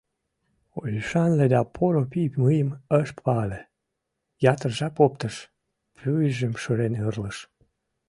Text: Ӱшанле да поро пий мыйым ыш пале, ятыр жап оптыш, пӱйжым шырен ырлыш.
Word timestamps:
Ӱшанле 0.97 1.45
да 1.53 1.61
поро 1.75 2.03
пий 2.11 2.29
мыйым 2.43 2.69
ыш 2.99 3.09
пале, 3.23 3.59
ятыр 4.53 4.71
жап 4.77 4.95
оптыш, 5.05 5.35
пӱйжым 5.97 6.53
шырен 6.61 6.93
ырлыш. 7.07 7.37